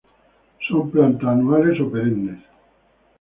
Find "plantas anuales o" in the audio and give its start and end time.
0.89-1.85